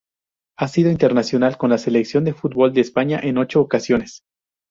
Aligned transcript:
Ha 0.57 0.67
sido 0.67 0.89
internacional 0.89 1.59
con 1.59 1.69
la 1.69 1.77
Selección 1.77 2.23
de 2.25 2.33
fútbol 2.33 2.73
de 2.73 2.81
España 2.81 3.19
en 3.21 3.37
ocho 3.37 3.61
ocasiones. 3.61 4.23